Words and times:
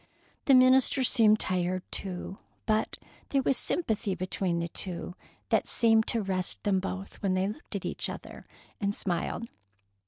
The 0.45 0.55
minister 0.55 1.03
seemed 1.03 1.39
tired, 1.39 1.83
too, 1.91 2.37
but 2.65 2.97
there 3.29 3.43
was 3.43 3.55
sympathy 3.55 4.15
between 4.15 4.57
the 4.57 4.69
two 4.69 5.13
that 5.49 5.67
seemed 5.67 6.07
to 6.07 6.23
rest 6.23 6.63
them 6.63 6.79
both 6.79 7.21
when 7.21 7.35
they 7.35 7.47
looked 7.47 7.75
at 7.75 7.85
each 7.85 8.09
other 8.09 8.47
and 8.79 8.95
smiled. 8.95 9.47